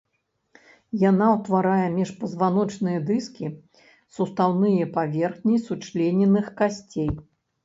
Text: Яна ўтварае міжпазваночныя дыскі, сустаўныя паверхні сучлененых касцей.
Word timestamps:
Яна 1.09 1.25
ўтварае 1.33 1.83
міжпазваночныя 1.97 2.99
дыскі, 3.09 3.45
сустаўныя 4.17 4.89
паверхні 4.97 5.55
сучлененых 5.69 6.51
касцей. 6.63 7.09